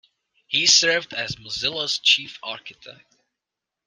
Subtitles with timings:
[0.47, 3.17] He served as Mozilla's chief architect.